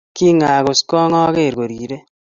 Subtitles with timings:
[0.17, 2.03] kingakus kong oger korirei